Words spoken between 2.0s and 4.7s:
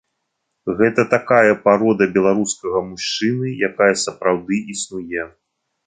беларускага мужчыны, якая сапраўды